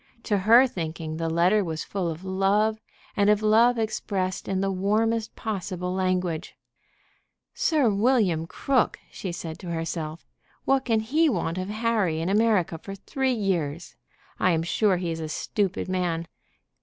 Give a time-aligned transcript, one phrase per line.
[0.23, 2.79] To her thinking the letter was full of love,
[3.15, 6.55] and of love expressed in the warmest possible language.
[7.53, 10.25] "Sir William Crook!" she said to herself.
[10.65, 13.95] "What can he want of Harry in America for three years?
[14.39, 16.27] I am sure he is a stupid man.